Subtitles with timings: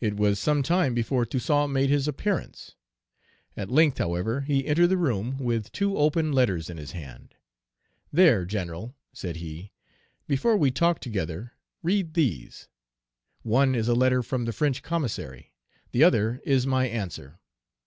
[0.00, 2.76] It was some time before Toussaint made his appearance;
[3.58, 7.34] at length, however, he entered the room with two open letters in his hand.
[8.10, 9.72] 'There, General,' said he,
[10.26, 11.52] 'before we talk together,
[11.82, 12.68] read these.
[13.42, 15.52] One is a letter from the French commissary,
[15.92, 17.38] the other is my answer.